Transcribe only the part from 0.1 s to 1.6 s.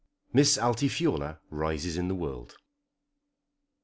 MISS ALTIFIORLA